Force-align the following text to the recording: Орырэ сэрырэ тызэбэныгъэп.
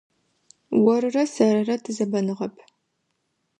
Орырэ 0.93 1.23
сэрырэ 1.33 1.75
тызэбэныгъэп. 1.83 2.55